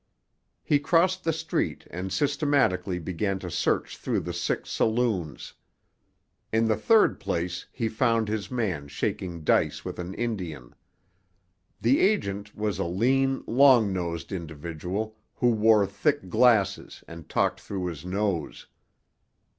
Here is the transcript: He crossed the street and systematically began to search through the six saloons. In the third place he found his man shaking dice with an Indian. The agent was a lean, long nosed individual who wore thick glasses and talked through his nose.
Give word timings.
He 0.63 0.79
crossed 0.79 1.23
the 1.23 1.31
street 1.31 1.85
and 1.91 2.11
systematically 2.11 2.97
began 2.97 3.37
to 3.37 3.51
search 3.51 3.97
through 3.99 4.21
the 4.21 4.33
six 4.33 4.71
saloons. 4.71 5.53
In 6.51 6.67
the 6.67 6.75
third 6.75 7.19
place 7.19 7.67
he 7.71 7.87
found 7.87 8.27
his 8.27 8.49
man 8.49 8.87
shaking 8.87 9.43
dice 9.43 9.85
with 9.85 9.99
an 9.99 10.15
Indian. 10.15 10.73
The 11.79 11.99
agent 11.99 12.55
was 12.55 12.79
a 12.79 12.85
lean, 12.85 13.43
long 13.45 13.93
nosed 13.93 14.31
individual 14.31 15.17
who 15.35 15.51
wore 15.51 15.85
thick 15.85 16.29
glasses 16.29 17.03
and 17.07 17.29
talked 17.29 17.59
through 17.61 17.85
his 17.85 18.03
nose. 18.03 18.65